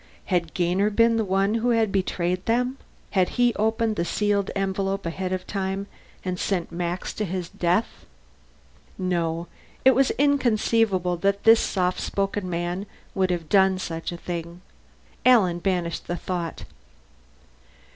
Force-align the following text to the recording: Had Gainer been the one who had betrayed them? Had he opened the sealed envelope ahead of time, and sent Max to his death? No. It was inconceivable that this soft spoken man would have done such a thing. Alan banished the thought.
Had 0.25 0.55
Gainer 0.55 0.89
been 0.89 1.17
the 1.17 1.23
one 1.23 1.53
who 1.53 1.69
had 1.69 1.91
betrayed 1.91 2.47
them? 2.47 2.79
Had 3.11 3.29
he 3.37 3.53
opened 3.53 3.97
the 3.97 4.03
sealed 4.03 4.49
envelope 4.55 5.05
ahead 5.05 5.31
of 5.31 5.45
time, 5.45 5.85
and 6.25 6.39
sent 6.39 6.71
Max 6.71 7.13
to 7.13 7.23
his 7.23 7.49
death? 7.49 8.07
No. 8.97 9.45
It 9.85 9.93
was 9.93 10.09
inconceivable 10.17 11.17
that 11.17 11.43
this 11.43 11.59
soft 11.59 11.99
spoken 11.99 12.49
man 12.49 12.87
would 13.13 13.29
have 13.29 13.47
done 13.47 13.77
such 13.77 14.11
a 14.11 14.17
thing. 14.17 14.61
Alan 15.23 15.59
banished 15.59 16.07
the 16.07 16.17
thought. 16.17 16.63